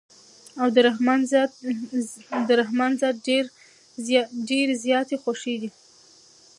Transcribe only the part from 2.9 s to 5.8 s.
ذات ډېرې زياتي خوښې دي